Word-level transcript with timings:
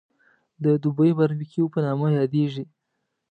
د 0.63 0.65
دوبۍ 0.83 1.11
باربکیو 1.17 1.71
په 1.73 1.79
نامه 1.85 2.07
یادېږي. 2.19 2.63